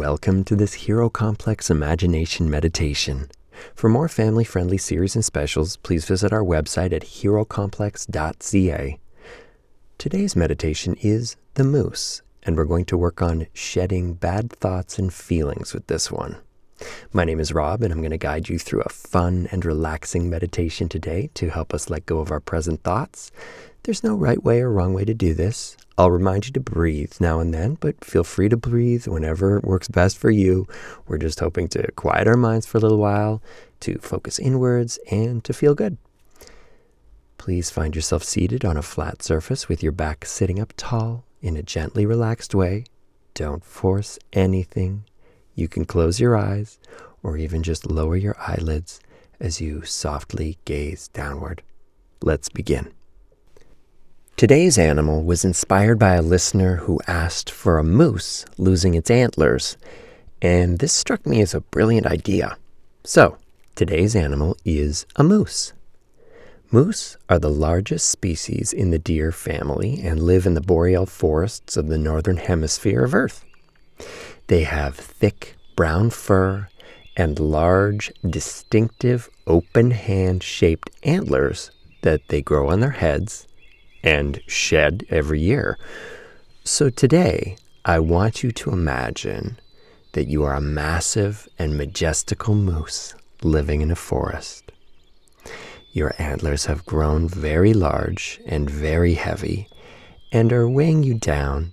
[0.00, 3.28] Welcome to this Hero Complex Imagination Meditation.
[3.74, 8.98] For more family friendly series and specials, please visit our website at herocomplex.ca.
[9.98, 15.12] Today's meditation is the moose, and we're going to work on shedding bad thoughts and
[15.12, 16.38] feelings with this one.
[17.12, 20.30] My name is Rob, and I'm going to guide you through a fun and relaxing
[20.30, 23.30] meditation today to help us let go of our present thoughts.
[23.82, 25.76] There's no right way or wrong way to do this.
[25.96, 29.88] I'll remind you to breathe now and then, but feel free to breathe whenever works
[29.88, 30.66] best for you.
[31.06, 33.42] We're just hoping to quiet our minds for a little while,
[33.80, 35.96] to focus inwards, and to feel good.
[37.38, 41.56] Please find yourself seated on a flat surface with your back sitting up tall in
[41.56, 42.84] a gently relaxed way.
[43.32, 45.04] Don't force anything.
[45.54, 46.78] You can close your eyes
[47.22, 49.00] or even just lower your eyelids
[49.40, 51.62] as you softly gaze downward.
[52.22, 52.92] Let's begin.
[54.40, 59.76] Today's animal was inspired by a listener who asked for a moose losing its antlers,
[60.40, 62.56] and this struck me as a brilliant idea.
[63.04, 63.36] So,
[63.74, 65.74] today's animal is a moose.
[66.70, 71.76] Moose are the largest species in the deer family and live in the boreal forests
[71.76, 73.44] of the northern hemisphere of Earth.
[74.46, 76.68] They have thick brown fur
[77.14, 83.46] and large, distinctive, open hand shaped antlers that they grow on their heads
[84.02, 85.78] and shed every year.
[86.64, 89.58] So today, I want you to imagine
[90.12, 94.72] that you are a massive and majestical moose living in a forest.
[95.92, 99.68] Your antlers have grown very large and very heavy
[100.32, 101.72] and are weighing you down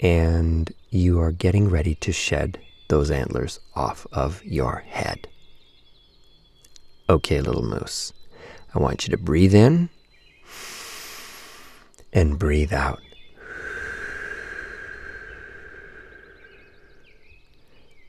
[0.00, 5.28] and you are getting ready to shed those antlers off of your head.
[7.08, 8.12] Okay, little moose,
[8.74, 9.90] I want you to breathe in
[12.12, 13.00] and breathe out.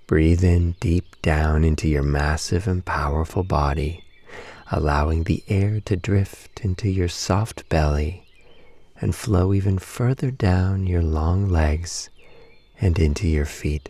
[0.06, 4.04] Breathe in deep down into your massive and powerful body,
[4.72, 8.26] allowing the air to drift into your soft belly
[9.00, 12.10] and flow even further down your long legs
[12.80, 13.90] and into your feet.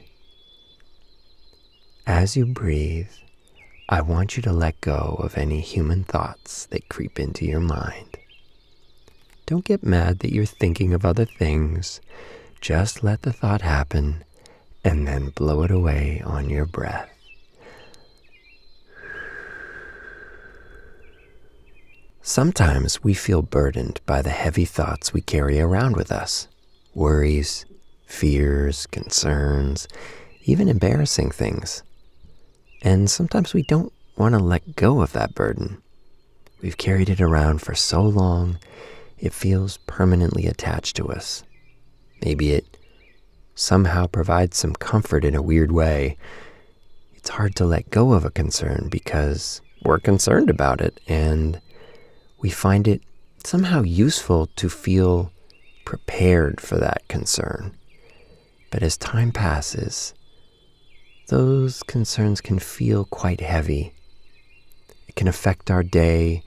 [2.05, 3.11] As you breathe,
[3.89, 8.12] I want you to let go of any human thoughts that creep into your mind.
[9.53, 12.01] Don't get mad that you're thinking of other things.
[12.59, 14.23] Just let the thought happen
[14.83, 17.07] and then blow it away on your breath.
[22.23, 26.47] Sometimes we feel burdened by the heavy thoughts we carry around with us
[26.95, 27.63] worries,
[28.07, 29.87] fears, concerns,
[30.45, 31.83] even embarrassing things.
[32.81, 35.79] And sometimes we don't want to let go of that burden.
[36.59, 38.57] We've carried it around for so long,
[39.23, 41.43] it feels permanently attached to us.
[42.21, 42.77] Maybe it
[43.55, 46.17] somehow provides some comfort in a weird way.
[47.13, 51.61] It's hard to let go of a concern because we're concerned about it and
[52.41, 53.01] we find it
[53.45, 55.31] somehow useful to feel
[55.85, 57.77] prepared for that concern.
[58.71, 60.13] But as time passes,
[61.29, 63.93] those concerns can feel quite heavy.
[65.07, 66.43] It can affect our day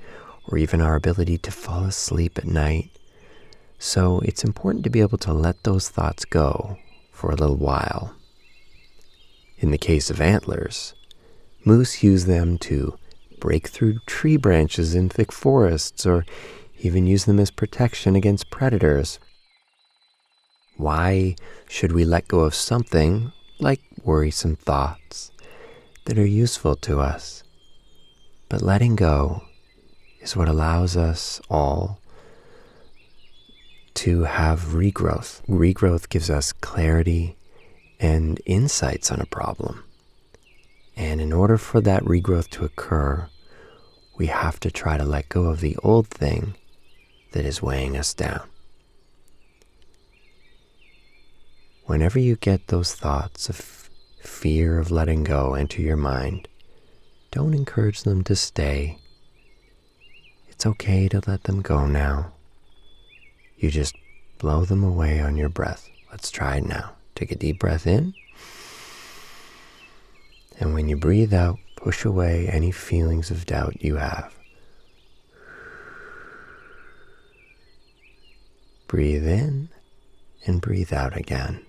[0.48, 2.90] or even our ability to fall asleep at night.
[3.78, 6.78] So it's important to be able to let those thoughts go
[7.10, 8.14] for a little while.
[9.58, 10.94] In the case of antlers,
[11.64, 12.98] moose use them to
[13.40, 16.24] break through tree branches in thick forests, or
[16.80, 19.18] even use them as protection against predators.
[20.76, 21.36] Why
[21.68, 25.30] should we let go of something like worrisome thoughts
[26.04, 27.42] that are useful to us?
[28.48, 29.42] But letting go
[30.26, 32.00] is what allows us all
[33.94, 35.40] to have regrowth.
[35.46, 37.36] Regrowth gives us clarity
[38.00, 39.84] and insights on a problem.
[40.96, 43.28] And in order for that regrowth to occur,
[44.16, 46.56] we have to try to let go of the old thing
[47.30, 48.48] that is weighing us down.
[51.84, 56.48] Whenever you get those thoughts of fear of letting go enter your mind,
[57.30, 58.98] don't encourage them to stay.
[60.56, 62.32] It's okay to let them go now.
[63.58, 63.94] You just
[64.38, 65.90] blow them away on your breath.
[66.10, 66.92] Let's try it now.
[67.14, 68.14] Take a deep breath in.
[70.58, 74.34] And when you breathe out, push away any feelings of doubt you have.
[78.88, 79.68] Breathe in
[80.46, 81.66] and breathe out again.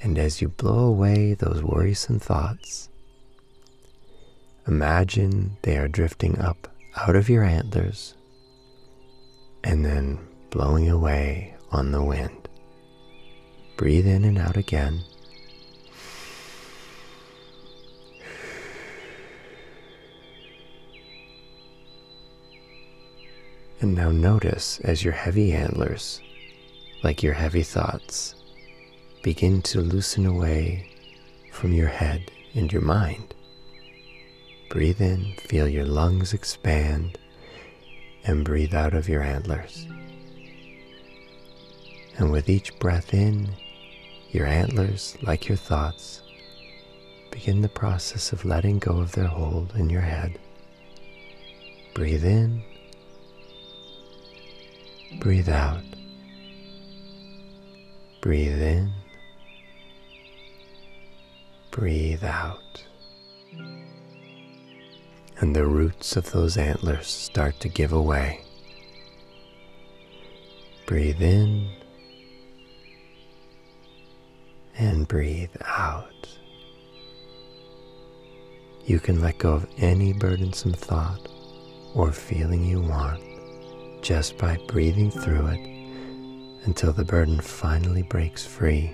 [0.00, 2.88] And as you blow away those worrisome thoughts,
[4.68, 8.14] imagine they are drifting up out of your antlers
[9.64, 10.18] and then
[10.50, 12.48] blowing away on the wind.
[13.76, 15.02] Breathe in and out again.
[23.80, 26.20] And now notice as your heavy antlers,
[27.02, 28.36] like your heavy thoughts,
[29.24, 30.88] begin to loosen away
[31.50, 33.34] from your head and your mind.
[34.72, 37.18] Breathe in, feel your lungs expand,
[38.24, 39.86] and breathe out of your antlers.
[42.16, 43.50] And with each breath in,
[44.30, 46.22] your antlers, like your thoughts,
[47.30, 50.38] begin the process of letting go of their hold in your head.
[51.92, 52.64] Breathe in,
[55.20, 55.84] breathe out,
[58.22, 58.90] breathe in,
[61.70, 62.86] breathe out.
[65.42, 68.44] And the roots of those antlers start to give away.
[70.86, 71.68] Breathe in
[74.78, 76.28] and breathe out.
[78.86, 81.28] You can let go of any burdensome thought
[81.92, 83.20] or feeling you want
[84.00, 88.92] just by breathing through it until the burden finally breaks free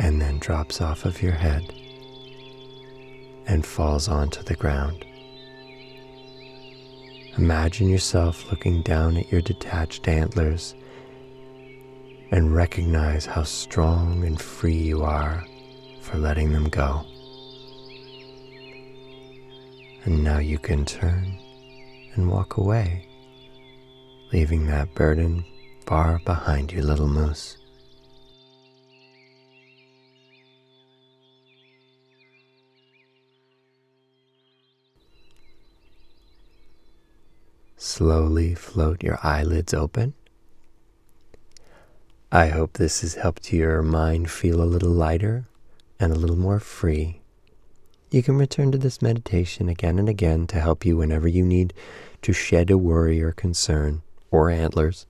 [0.00, 1.62] and then drops off of your head
[3.46, 5.04] and falls onto the ground.
[7.36, 10.74] Imagine yourself looking down at your detached antlers
[12.30, 15.44] and recognize how strong and free you are
[16.00, 17.04] for letting them go.
[20.04, 21.38] And now you can turn
[22.14, 23.08] and walk away,
[24.32, 25.44] leaving that burden
[25.86, 27.58] far behind you, little moose.
[37.84, 40.14] Slowly float your eyelids open
[42.32, 45.44] I hope this has helped your mind feel a little lighter
[46.00, 47.20] and a little more free.
[48.10, 51.74] You can return to this meditation again and again to help you whenever you need
[52.22, 55.04] to shed a worry or concern or antlers.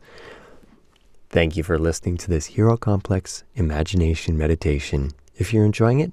[1.31, 5.13] Thank you for listening to this Hero Complex Imagination Meditation.
[5.37, 6.13] If you're enjoying it,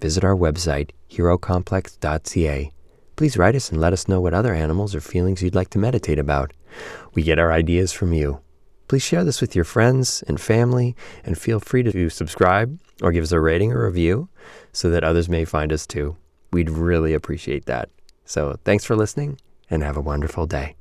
[0.00, 2.72] visit our website, herocomplex.ca.
[3.20, 5.78] Please write us and let us know what other animals or feelings you'd like to
[5.78, 6.54] meditate about.
[7.12, 8.40] We get our ideas from you.
[8.88, 13.22] Please share this with your friends and family, and feel free to subscribe or give
[13.22, 14.30] us a rating or review
[14.72, 16.16] so that others may find us too.
[16.50, 17.90] We'd really appreciate that.
[18.24, 19.38] So thanks for listening
[19.68, 20.76] and have a wonderful day.